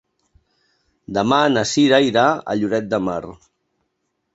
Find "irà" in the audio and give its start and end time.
2.09-2.27